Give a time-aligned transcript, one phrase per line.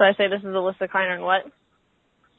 [0.00, 1.44] So I say this is Alyssa Kleiner and what?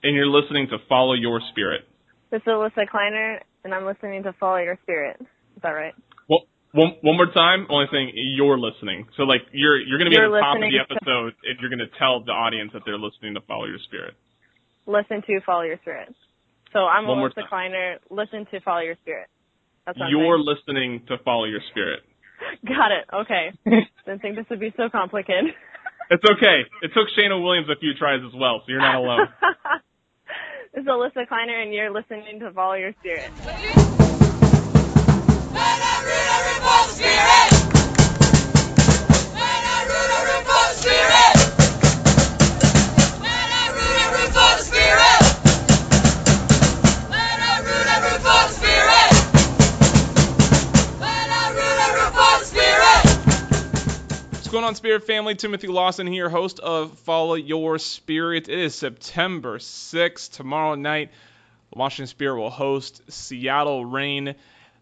[0.02, 1.86] And you're listening to Follow Your Spirit.
[2.32, 5.18] This is Alyssa Kleiner and I'm listening to Follow Your Spirit.
[5.22, 5.94] Is that right?
[6.28, 6.40] Well,
[6.72, 7.68] one one more time.
[7.70, 9.06] Only thing you're listening.
[9.16, 10.96] So like you're you're going to be You're at the top of listening the to-
[11.06, 14.16] episode, and you're going to tell the audience that they're listening to Follow Your Spirit.
[14.88, 16.16] Listen to Follow Your Spirit.
[16.74, 17.50] So I'm One more Alyssa time.
[17.50, 17.98] Kleiner.
[18.10, 19.28] Listen to Follow Your Spirit.
[19.86, 20.50] That's what I'm You're saying.
[20.50, 22.02] listening to Follow Your Spirit.
[22.66, 23.06] Got it.
[23.14, 23.54] Okay.
[24.10, 25.54] Didn't think this would be so complicated.
[26.12, 26.68] It's okay.
[26.82, 29.30] It took Shayna Williams a few tries as well, so you're not alone.
[30.76, 33.32] this is Alyssa Kleiner, and you're listening to Follow Your Spirit.
[36.64, 37.51] What's
[54.52, 55.34] going on, Spirit family?
[55.34, 58.50] Timothy Lawson here, host of Follow Your Spirit.
[58.50, 60.34] It is September 6th.
[60.34, 61.12] Tomorrow night,
[61.74, 64.36] Washington Spirit will host Seattle Reign,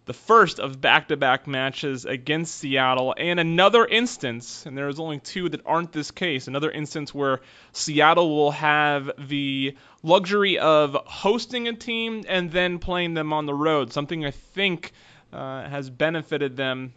[0.05, 5.19] the first of back to back matches against Seattle, and another instance, and there's only
[5.19, 7.39] two that aren't this case, another instance where
[7.71, 13.53] Seattle will have the luxury of hosting a team and then playing them on the
[13.53, 14.93] road, something I think
[15.31, 16.93] uh, has benefited them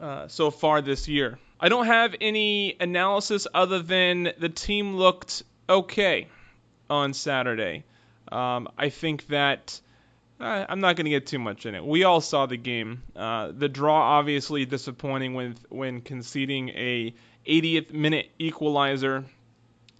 [0.00, 1.40] uh, so far this year.
[1.58, 6.28] I don't have any analysis other than the team looked okay
[6.90, 7.84] on Saturday.
[8.30, 9.80] Um, I think that
[10.38, 11.84] uh, I'm not going to get too much in it.
[11.84, 13.02] We all saw the game.
[13.14, 17.14] Uh, the draw obviously disappointing when when conceding a
[17.46, 19.24] 80th minute equalizer,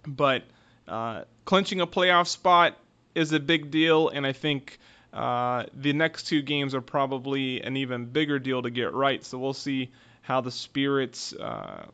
[0.05, 0.43] but
[0.87, 2.77] uh, clinching a playoff spot
[3.15, 4.77] is a big deal, and I think
[5.11, 9.25] uh, the next two games are probably an even bigger deal to get right.
[9.25, 9.89] So we'll see
[10.27, 11.85] how the Spirits uh,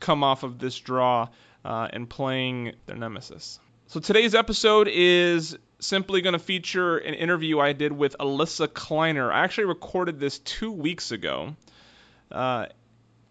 [0.00, 1.28] come off of this draw
[1.64, 3.60] uh, and playing their nemesis.
[3.86, 9.30] So today's episode is simply going to feature an interview I did with Alyssa Kleiner.
[9.30, 11.54] I actually recorded this two weeks ago.
[12.32, 12.66] Uh,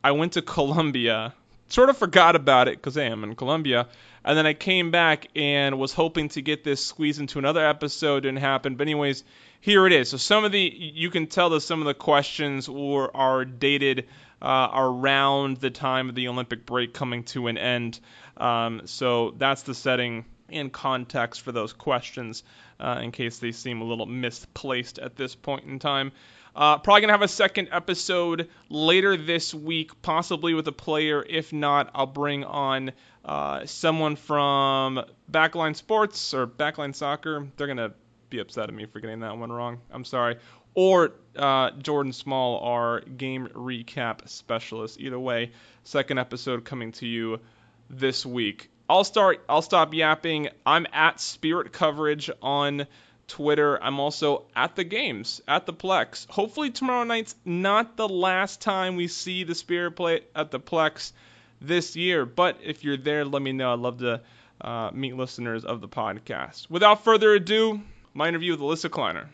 [0.01, 1.33] I went to Columbia,
[1.67, 3.89] sort of forgot about it because I am in Columbia,
[4.23, 8.21] and then I came back and was hoping to get this squeezed into another episode.
[8.21, 9.25] Didn't happen, but anyways,
[9.59, 10.09] here it is.
[10.09, 14.07] So some of the you can tell that some of the questions were are dated
[14.41, 17.99] uh, around the time of the Olympic break coming to an end.
[18.37, 22.43] Um, so that's the setting and context for those questions,
[22.79, 26.11] uh, in case they seem a little misplaced at this point in time.
[26.55, 31.23] Uh, probably gonna have a second episode later this week, possibly with a player.
[31.27, 32.91] If not, I'll bring on
[33.23, 37.47] uh, someone from Backline Sports or Backline Soccer.
[37.55, 37.93] They're gonna
[38.29, 39.79] be upset at me for getting that one wrong.
[39.91, 40.37] I'm sorry.
[40.81, 44.97] Or uh, Jordan Small, our game recap specialist.
[44.97, 45.51] Either way,
[45.83, 47.41] second episode coming to you
[47.89, 48.71] this week.
[48.87, 49.43] I'll start.
[49.49, 50.47] I'll stop yapping.
[50.65, 52.87] I'm at Spirit Coverage on
[53.27, 53.77] Twitter.
[53.83, 56.29] I'm also at the games at the Plex.
[56.29, 61.11] Hopefully tomorrow night's not the last time we see the Spirit play at the Plex
[61.59, 62.25] this year.
[62.25, 63.73] But if you're there, let me know.
[63.73, 64.21] I'd love to
[64.61, 66.69] uh, meet listeners of the podcast.
[66.69, 67.81] Without further ado,
[68.13, 69.29] my interview with Alyssa Kleiner.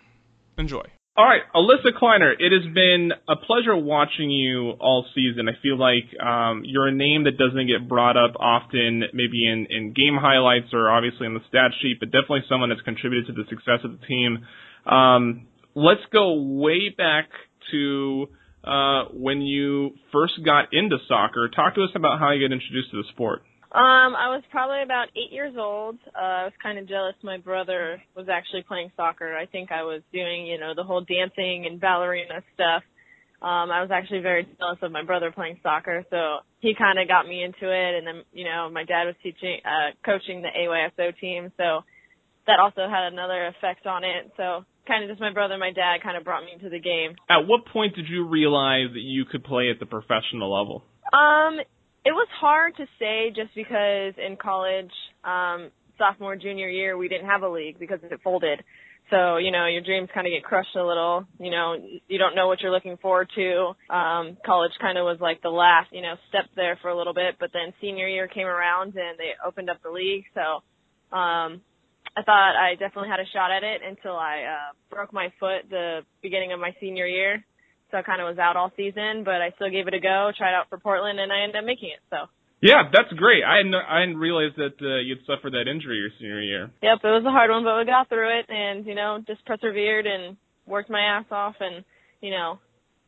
[0.57, 0.81] Enjoy.
[1.17, 5.47] All right, Alyssa Kleiner, it has been a pleasure watching you all season.
[5.47, 9.65] I feel like um, you're a name that doesn't get brought up often, maybe in,
[9.69, 13.31] in game highlights or obviously on the stat sheet, but definitely someone that's contributed to
[13.31, 14.45] the success of the team.
[14.85, 17.29] Um, let's go way back
[17.71, 18.27] to
[18.65, 21.47] uh, when you first got into soccer.
[21.47, 23.43] Talk to us about how you got introduced to the sport.
[23.75, 25.99] Um, I was probably about eight years old.
[26.15, 27.15] Uh, I was kind of jealous.
[27.21, 29.35] My brother was actually playing soccer.
[29.35, 32.83] I think I was doing, you know, the whole dancing and ballerina stuff.
[33.43, 37.09] Um, I was actually very jealous of my brother playing soccer, so he kind of
[37.09, 37.99] got me into it.
[37.99, 41.83] And then, you know, my dad was teaching, uh, coaching the AYSO team, so
[42.47, 44.31] that also had another effect on it.
[44.37, 46.79] So kind of just my brother and my dad kind of brought me into the
[46.79, 47.19] game.
[47.29, 50.85] At what point did you realize that you could play at the professional level?
[51.11, 51.59] Um,
[52.39, 54.91] hard to say just because in college,
[55.23, 58.63] um, sophomore, junior year, we didn't have a league because it folded.
[59.11, 61.25] So, you know, your dreams kind of get crushed a little.
[61.39, 61.75] You know,
[62.07, 63.75] you don't know what you're looking forward to.
[63.93, 67.13] Um, college kind of was like the last, you know, step there for a little
[67.13, 70.25] bit, but then senior year came around and they opened up the league.
[70.33, 70.41] So,
[71.15, 71.61] um,
[72.17, 75.69] I thought I definitely had a shot at it until I, uh, broke my foot
[75.69, 77.43] the beginning of my senior year
[77.91, 80.31] so I kind of was out all season, but I still gave it a go,
[80.37, 82.01] tried out for Portland, and I ended up making it.
[82.09, 82.27] So.
[82.61, 83.43] Yeah, that's great.
[83.43, 86.71] I hadn't, I didn't realize that uh, you'd suffered that injury your senior year.
[86.81, 89.45] Yep, it was a hard one, but we got through it, and you know, just
[89.45, 91.83] persevered and worked my ass off, and
[92.21, 92.59] you know,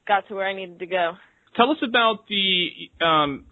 [0.07, 1.13] got to where I needed to go.
[1.55, 2.69] Tell us about the
[3.03, 3.45] um,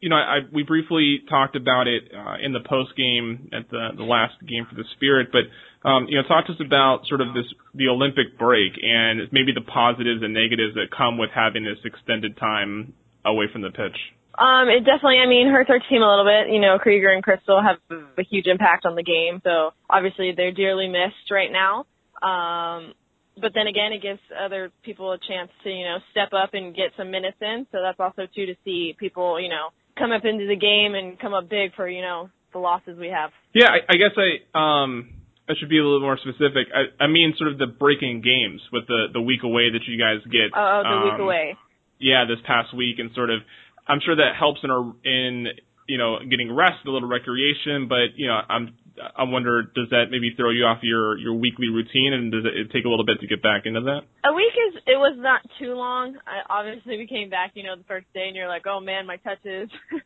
[0.00, 3.88] you know, I, we briefly talked about it uh, in the post game at the
[3.96, 5.42] the last game for the Spirit, but
[5.86, 9.52] um, you know, talk to us about sort of this the Olympic break and maybe
[9.54, 12.92] the positives and negatives that come with having this extended time
[13.24, 13.94] away from the pitch.
[14.36, 16.52] Um, it definitely, I mean, hurts our team a little bit.
[16.52, 17.78] You know, Krieger and Crystal have
[18.18, 21.86] a huge impact on the game, so obviously they're dearly missed right now.
[22.20, 22.92] Um,
[23.40, 26.74] but then again, it gives other people a chance to, you know, step up and
[26.74, 27.66] get some minutes in.
[27.70, 31.18] So that's also too to see people, you know, come up into the game and
[31.18, 33.30] come up big for, you know, the losses we have.
[33.54, 35.15] Yeah, I, I guess I um
[35.48, 36.68] I should be a little more specific.
[36.74, 39.98] I, I mean, sort of the breaking games with the the week away that you
[39.98, 40.50] guys get.
[40.54, 41.56] Oh, oh the um, week away.
[41.98, 43.40] Yeah, this past week, and sort of,
[43.86, 45.46] I'm sure that helps in our in
[45.88, 47.86] you know getting rest, a little recreation.
[47.88, 48.74] But you know, I'm
[49.16, 52.72] I wonder, does that maybe throw you off your your weekly routine, and does it
[52.72, 54.02] take a little bit to get back into that?
[54.24, 56.16] A week is it was not too long.
[56.26, 59.06] I, obviously, we came back, you know, the first day, and you're like, oh man,
[59.06, 59.68] my touches.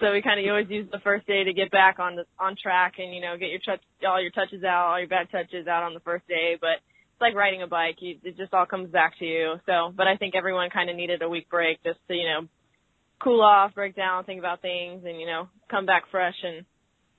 [0.00, 2.56] so we kind of always use the first day to get back on the on
[2.60, 5.66] track, and you know, get your touch all your touches out, all your bad touches
[5.66, 6.56] out on the first day.
[6.60, 6.80] But
[7.12, 9.54] it's like riding a bike; you, it just all comes back to you.
[9.66, 12.48] So, but I think everyone kind of needed a week break just to you know
[13.22, 16.64] cool off, break down, think about things, and you know, come back fresh and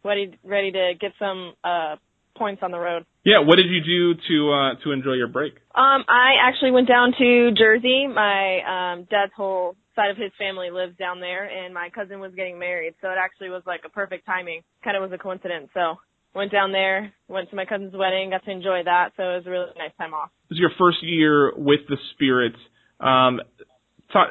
[0.03, 1.95] ready ready to get some uh
[2.35, 3.05] points on the road.
[3.23, 5.53] Yeah, what did you do to uh to enjoy your break?
[5.75, 8.07] Um I actually went down to Jersey.
[8.07, 12.33] My um dad's whole side of his family lives down there and my cousin was
[12.35, 14.61] getting married, so it actually was like a perfect timing.
[14.83, 15.69] Kind of was a coincidence.
[15.73, 15.95] So
[16.33, 19.47] went down there, went to my cousin's wedding, got to enjoy that, so it was
[19.47, 20.29] a really nice time off.
[20.49, 22.59] This is your first year with the Spirits.
[22.99, 23.41] Um,
[24.13, 24.29] talk,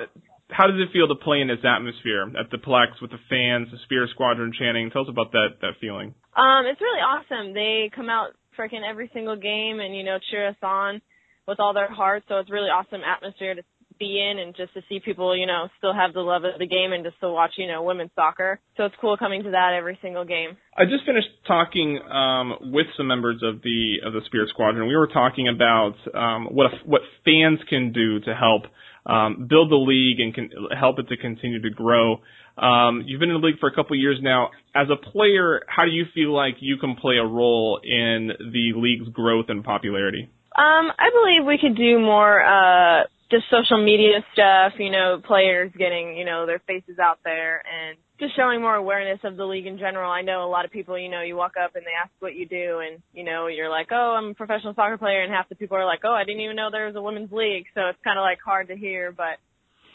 [0.50, 3.68] how does it feel to play in this atmosphere at the Plex with the fans,
[3.70, 4.90] the Spirit Squadron chanting?
[4.90, 6.14] Tell us about that that feeling.
[6.36, 7.54] Um, it's really awesome.
[7.54, 11.00] They come out freaking every single game and you know cheer us on
[11.46, 12.24] with all their heart.
[12.28, 13.62] So it's really awesome atmosphere to
[14.00, 16.66] be in and just to see people you know still have the love of the
[16.66, 18.58] game and just to watch you know women's soccer.
[18.76, 20.56] So it's cool coming to that every single game.
[20.76, 24.88] I just finished talking um, with some members of the of the Spirit Squadron.
[24.88, 28.62] We were talking about um, what what fans can do to help
[29.06, 32.20] um, build the league and can help it to continue to grow.
[32.56, 34.50] Um, you've been in the league for a couple of years now.
[34.74, 38.72] As a player, how do you feel like you can play a role in the
[38.76, 40.30] league's growth and popularity?
[40.56, 44.74] Um, I believe we could do more uh, just social media stuff.
[44.78, 49.18] You know, players getting you know their faces out there and just showing more awareness
[49.24, 50.12] of the league in general.
[50.12, 52.34] I know a lot of people, you know, you walk up and they ask what
[52.34, 55.48] you do and, you know, you're like, oh, I'm a professional soccer player and half
[55.48, 57.64] the people are like, oh, I didn't even know there was a women's league.
[57.74, 59.40] So it's kind of like hard to hear, but,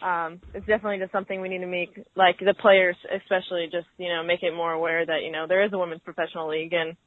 [0.05, 4.09] um, it's definitely just something we need to make, like the players especially just, you
[4.09, 6.97] know, make it more aware that, you know, there is a women's professional league and,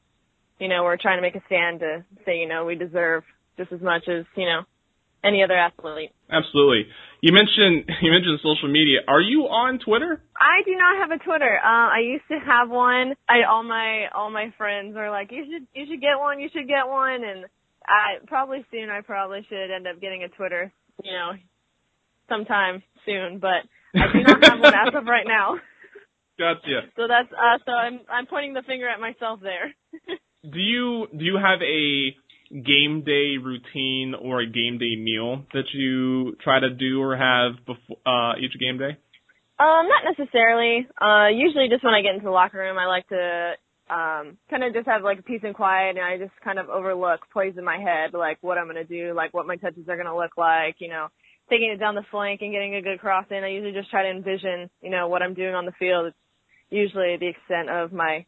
[0.60, 3.24] you know, we're trying to make a stand to say, you know, we deserve
[3.56, 4.62] just as much as, you know,
[5.24, 6.10] any other athlete.
[6.30, 6.86] Absolutely.
[7.20, 9.00] You mentioned you mentioned social media.
[9.06, 10.22] Are you on Twitter?
[10.36, 11.58] I do not have a Twitter.
[11.58, 13.14] Uh, I used to have one.
[13.28, 16.40] I all my all my friends are like, you should you should get one.
[16.40, 17.24] You should get one.
[17.24, 17.46] And
[17.86, 20.72] I probably soon I probably should end up getting a Twitter.
[21.02, 21.32] You know,
[22.28, 23.38] sometime soon.
[23.38, 25.56] But I do not have one as of right now.
[26.38, 26.86] Gotcha.
[26.94, 29.74] So that's uh so I'm I'm pointing the finger at myself there.
[30.42, 32.14] do you do you have a
[32.50, 37.64] game day routine or a game day meal that you try to do or have
[37.66, 38.96] before uh, each game day?
[39.58, 40.86] Um, not necessarily.
[41.00, 43.52] Uh, usually just when I get into the locker room, I like to
[43.90, 47.20] um kind of just have like peace and quiet and I just kind of overlook
[47.32, 49.96] plays in my head like what I'm going to do, like what my touches are
[49.96, 51.08] going to look like, you know,
[51.48, 53.44] taking it down the flank and getting a good cross in.
[53.44, 56.06] I usually just try to envision, you know, what I'm doing on the field.
[56.06, 56.16] It's
[56.70, 58.26] usually the extent of my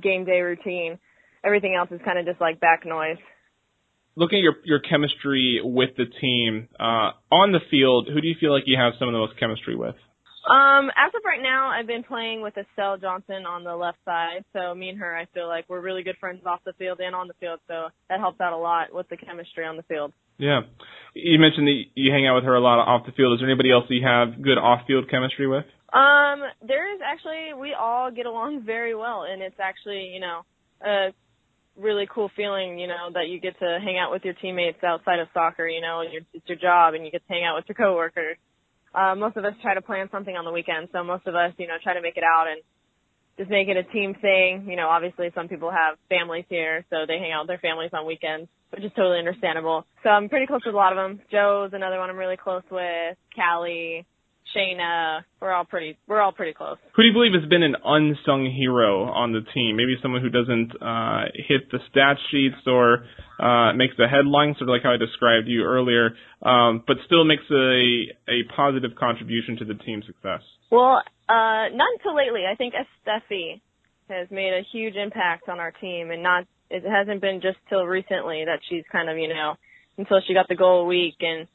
[0.00, 0.98] game day routine
[1.44, 3.18] everything else is kind of just like back noise.
[4.16, 8.34] Looking at your your chemistry with the team uh, on the field, who do you
[8.38, 9.94] feel like you have some of the most chemistry with?
[10.48, 14.44] Um, as of right now, I've been playing with Estelle Johnson on the left side.
[14.54, 17.14] So me and her, I feel like we're really good friends off the field and
[17.14, 17.60] on the field.
[17.68, 20.12] So that helps out a lot with the chemistry on the field.
[20.38, 20.62] Yeah,
[21.14, 23.34] you mentioned that you hang out with her a lot off the field.
[23.34, 25.66] Is there anybody else that you have good off-field chemistry with?
[25.92, 30.42] Um, there is actually we all get along very well, and it's actually you know
[30.80, 31.12] a
[31.80, 35.18] really cool feeling, you know, that you get to hang out with your teammates outside
[35.18, 37.64] of soccer, you know, your, it's your job and you get to hang out with
[37.68, 38.36] your coworkers.
[38.94, 41.52] Uh, most of us try to plan something on the weekend, so most of us,
[41.58, 42.60] you know, try to make it out and
[43.38, 44.66] just make it a team thing.
[44.68, 47.90] You know, obviously some people have families here, so they hang out with their families
[47.92, 49.86] on weekends, which is totally understandable.
[50.02, 51.20] So I'm pretty close with a lot of them.
[51.30, 53.16] Joe's another one I'm really close with.
[53.34, 54.04] Cali,
[54.54, 56.76] Shayna, we're all pretty we're all pretty close.
[56.94, 59.76] Who do you believe has been an unsung hero on the team?
[59.76, 63.04] Maybe someone who doesn't uh, hit the stat sheets or
[63.38, 66.10] uh, makes the headlines, sort of like how I described you earlier,
[66.42, 70.42] um, but still makes a a positive contribution to the team's success.
[70.70, 72.42] Well, Uh, not until lately.
[72.50, 72.74] I think
[73.06, 73.60] Steffi
[74.08, 77.84] has made a huge impact on our team, and not it hasn't been just till
[77.84, 79.54] recently that she's kind of you know
[79.96, 81.46] until she got the goal a week and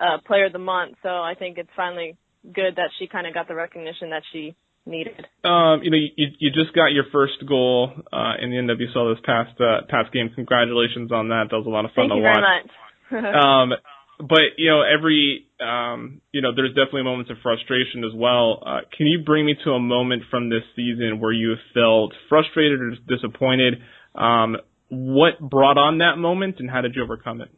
[0.00, 0.96] uh, player of the month.
[1.02, 4.56] So I think it's finally good that she kind of got the recognition that she
[4.86, 5.26] needed.
[5.44, 9.22] Um, you know, you, you just got your first goal uh, in the NWSL this
[9.24, 10.30] past uh, past game.
[10.34, 11.48] Congratulations on that.
[11.50, 12.70] That was a lot of fun Thank to you watch.
[13.10, 13.34] very much.
[13.44, 13.72] um,
[14.18, 18.62] but you know, every um, you know, there's definitely moments of frustration as well.
[18.64, 22.80] Uh, can you bring me to a moment from this season where you felt frustrated
[22.80, 23.82] or disappointed?
[24.14, 24.56] Um,
[24.88, 27.48] what brought on that moment, and how did you overcome it?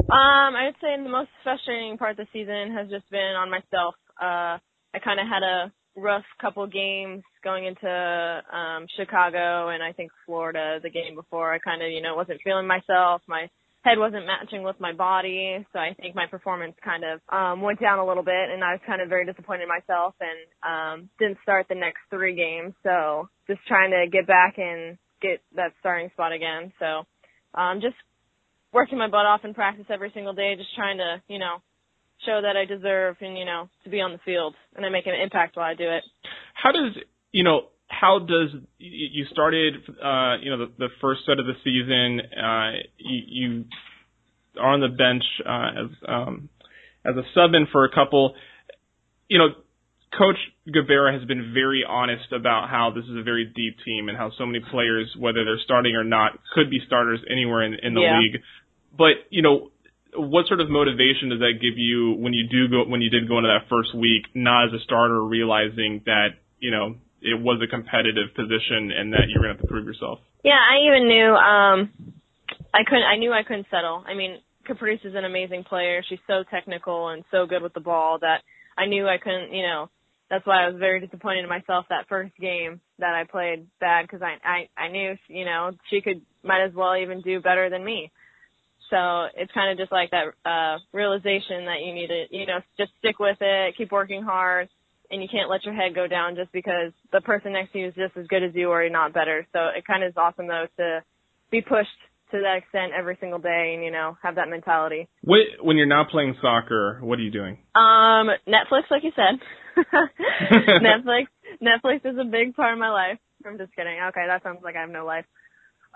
[0.00, 3.50] Um, I would say the most frustrating part of the season has just been on
[3.50, 3.94] myself.
[4.20, 4.58] Uh,
[4.94, 10.10] I kind of had a rough couple games going into um Chicago and I think
[10.24, 11.52] Florida the game before.
[11.52, 13.22] I kind of, you know, wasn't feeling myself.
[13.28, 13.48] My
[13.84, 17.80] head wasn't matching with my body, so I think my performance kind of um went
[17.80, 21.10] down a little bit and I was kind of very disappointed in myself and um
[21.18, 22.74] didn't start the next 3 games.
[22.82, 26.72] So, just trying to get back and get that starting spot again.
[26.78, 27.04] So,
[27.54, 27.96] um just
[28.72, 31.56] working my butt off in practice every single day, just trying to, you know,
[32.24, 35.06] show that I deserve and, you know, to be on the field and I make
[35.06, 36.02] an impact while I do it.
[36.54, 36.96] How does,
[37.32, 41.54] you know, how does you started, uh, you know, the, the first set of the
[41.62, 43.64] season, uh, you, you
[44.58, 46.48] are on the bench, uh, as, um,
[47.04, 48.34] as a sub in for a couple,
[49.28, 49.48] you know,
[50.16, 50.36] Coach
[50.68, 54.30] Gabarra has been very honest about how this is a very deep team and how
[54.36, 58.02] so many players, whether they're starting or not, could be starters anywhere in, in the
[58.02, 58.18] yeah.
[58.18, 58.42] league.
[58.96, 59.70] But you know,
[60.14, 63.26] what sort of motivation does that give you when you do go when you did
[63.26, 67.62] go into that first week, not as a starter, realizing that you know it was
[67.64, 70.20] a competitive position and that you're gonna have to prove yourself?
[70.44, 71.78] Yeah, I even knew um
[72.74, 74.04] I couldn't I knew I couldn't settle.
[74.06, 76.04] I mean, Caprice is an amazing player.
[76.06, 78.42] She's so technical and so good with the ball that
[78.76, 79.88] I knew I couldn't, you know,
[80.32, 84.06] that's why I was very disappointed in myself that first game that I played bad
[84.06, 87.68] because I, I I knew you know she could might as well even do better
[87.68, 88.10] than me.
[88.88, 92.60] So it's kind of just like that uh realization that you need to you know
[92.78, 94.70] just stick with it, keep working hard,
[95.10, 97.88] and you can't let your head go down just because the person next to you
[97.88, 99.46] is just as good as you or not better.
[99.52, 101.02] So it kind of is awesome though to
[101.50, 101.90] be pushed
[102.30, 105.08] to that extent every single day and you know have that mentality.
[105.24, 107.58] What, when you're not playing soccer, what are you doing?
[107.74, 109.38] Um, Netflix, like you said.
[110.82, 111.26] Netflix.
[111.62, 113.18] Netflix is a big part of my life.
[113.46, 113.98] I'm just kidding.
[114.08, 115.24] Okay, that sounds like I have no life.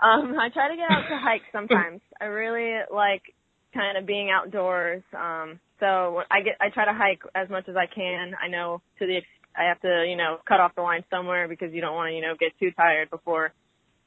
[0.02, 2.00] Um, I try to get out to hike sometimes.
[2.20, 3.22] I really like
[3.72, 5.02] kind of being outdoors.
[5.14, 8.32] Um, so I get I try to hike as much as I can.
[8.42, 9.20] I know to the
[9.56, 12.14] I have to you know cut off the line somewhere because you don't want to
[12.14, 13.52] you know get too tired before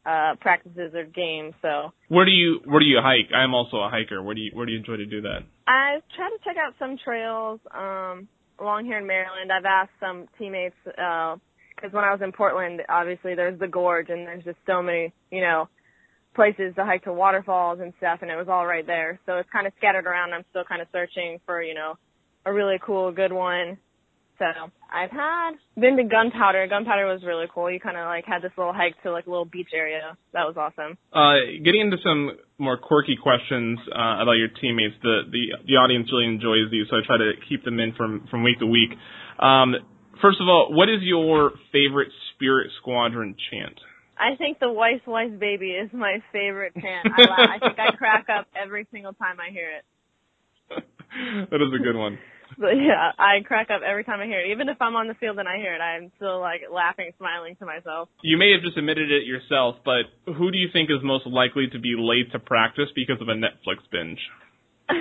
[0.06, 1.54] uh practices or games.
[1.62, 3.34] So Where do you where do you hike?
[3.34, 4.22] I'm also a hiker.
[4.22, 5.40] Where do you where do you enjoy to do that?
[5.68, 8.28] I try to check out some trails um
[8.62, 9.52] along here in Maryland.
[9.52, 11.36] I've asked some teammates uh,
[11.76, 15.14] because when I was in Portland, obviously there's the gorge and there's just so many
[15.32, 15.70] you know
[16.36, 19.20] places to hike to waterfalls and stuff, and it was all right there.
[19.26, 20.34] So it's kind of scattered around.
[20.34, 21.96] I'm still kind of searching for you know
[22.46, 23.78] a really cool good one.
[24.40, 26.66] So I've had been to Gunpowder.
[26.68, 27.70] Gunpowder was really cool.
[27.70, 30.18] You kind of like had this little hike to like a little beach area.
[30.32, 30.98] That was awesome.
[31.12, 36.08] Uh, getting into some more quirky questions uh, about your teammates, the, the the audience
[36.12, 38.96] really enjoys these, so I try to keep them in from from week to week.
[39.40, 39.76] Um,
[40.22, 43.78] first of all, what is your favorite Spirit Squadron chant?
[44.18, 47.08] I think the Weiss Weiss baby is my favorite chant.
[47.12, 49.86] I, I think I crack up every single time I hear it.
[51.52, 52.18] that is a good one.
[52.58, 54.52] But yeah, I crack up every time I hear it.
[54.52, 57.56] Even if I'm on the field and I hear it, I'm still like laughing, smiling
[57.58, 58.10] to myself.
[58.24, 61.68] You may have just admitted it yourself, but who do you think is most likely
[61.72, 64.20] to be late to practice because of a Netflix binge?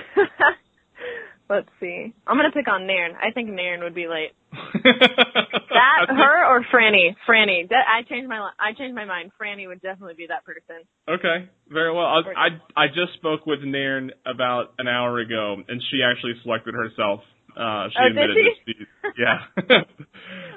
[1.51, 2.13] Let's see.
[2.27, 3.15] I'm gonna pick on Nairn.
[3.17, 4.33] I think Nairn would be late.
[4.53, 7.17] that her or Franny?
[7.27, 7.67] Franny.
[7.71, 9.33] That, I changed my I changed my mind.
[9.41, 10.85] Franny would definitely be that person.
[11.09, 12.05] Okay, very well.
[12.05, 12.49] I I,
[12.85, 17.21] I just spoke with Nairn about an hour ago, and she actually selected herself.
[17.57, 18.73] Uh, she oh, admitted she?
[18.73, 18.85] She,
[19.19, 19.39] yeah.
[19.59, 19.75] okay,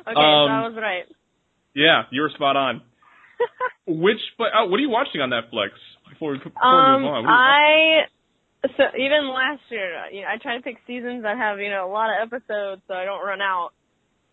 [0.07, 1.05] um, so I was right.
[1.73, 2.81] Yeah, you were spot on.
[3.87, 5.71] Which, but oh, what are you watching on Netflix?
[6.09, 8.05] Before we, before um, we move on, I
[8.77, 11.89] so even last year, you know, I try to pick seasons that have you know
[11.89, 13.71] a lot of episodes, so I don't run out.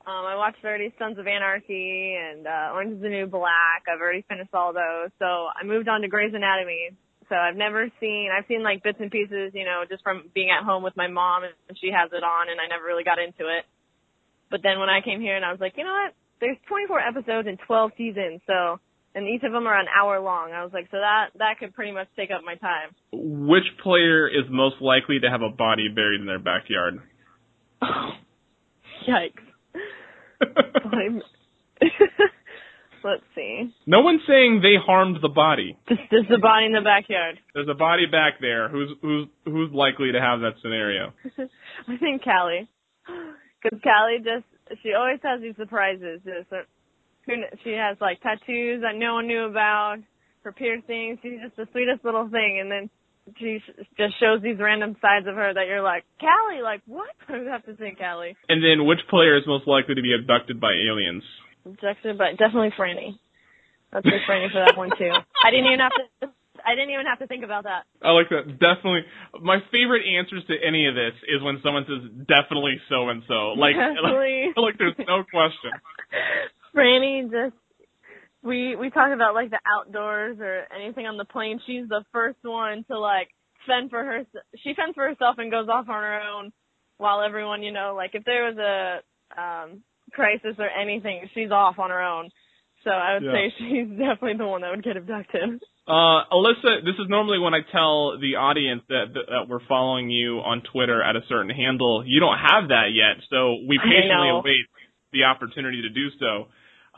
[0.06, 3.84] Um, I watched already Sons of Anarchy and uh, Orange is the New Black.
[3.92, 6.90] I've already finished all those, so I moved on to Grey's Anatomy.
[7.28, 10.50] So I've never seen, I've seen like bits and pieces, you know, just from being
[10.50, 13.18] at home with my mom and she has it on and I never really got
[13.18, 13.64] into it.
[14.50, 16.14] But then when I came here and I was like, you know what?
[16.40, 18.78] There's 24 episodes and 12 seasons, so
[19.14, 20.52] and each of them are an hour long.
[20.52, 22.90] I was like, so that that could pretty much take up my time.
[23.12, 27.00] Which player is most likely to have a body buried in their backyard?
[29.08, 29.42] Yikes.
[33.04, 33.74] Let's see.
[33.86, 35.76] No one's saying they harmed the body.
[35.88, 37.38] Just, just a body in the backyard.
[37.54, 38.68] There's a body back there.
[38.68, 41.12] Who's who's who's likely to have that scenario?
[41.88, 42.68] I think Cali,
[43.62, 44.46] because Cali just
[44.82, 46.20] she always has these surprises.
[47.64, 49.98] She has like tattoos that no one knew about.
[50.42, 51.18] Her piercings.
[51.20, 52.88] She's just the sweetest little thing, and then
[53.38, 53.60] she
[53.96, 57.10] just shows these random sides of her that you're like, Cali, like what?
[57.28, 58.36] I would have to say Cali.
[58.48, 61.24] And then, which player is most likely to be abducted by aliens?
[61.68, 63.18] Abducted, but definitely Franny.
[63.92, 65.10] Let's say Franny for that one too.
[65.44, 66.32] I didn't even have to.
[66.64, 67.84] I didn't even have to think about that.
[68.02, 68.58] I like that.
[68.58, 69.06] Definitely.
[69.40, 73.54] My favorite answers to any of this is when someone says definitely so and so.
[73.56, 75.72] Like, like, like there's no question.
[76.74, 77.56] Franny just
[78.42, 81.60] we we talk about like the outdoors or anything on the plane.
[81.66, 83.28] She's the first one to like
[83.66, 84.24] fend for her.
[84.62, 86.52] She fends for herself and goes off on her own,
[86.98, 91.78] while everyone, you know, like if there was a um crisis or anything, she's off
[91.78, 92.30] on her own.
[92.84, 93.32] So I would Yeah.
[93.32, 95.60] say she's definitely the one that would get abducted.
[95.88, 100.10] Uh, Alyssa, this is normally when I tell the audience that, that, that we're following
[100.10, 102.04] you on Twitter at a certain handle.
[102.06, 104.68] You don't have that yet, so we patiently await
[105.12, 106.48] the opportunity to do so.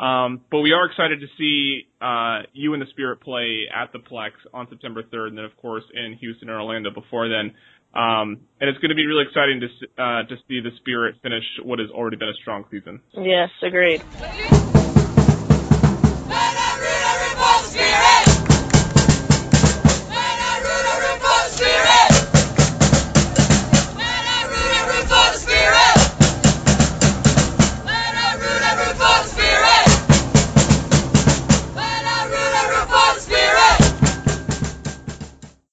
[0.01, 3.99] Um, but we are excited to see uh, you and the Spirit play at the
[3.99, 7.53] Plex on September 3rd, and then of course in Houston and Orlando before then.
[7.93, 11.45] Um, and it's going to be really exciting to uh, to see the Spirit finish
[11.63, 13.01] what has already been a strong season.
[13.13, 14.80] Yes, agreed.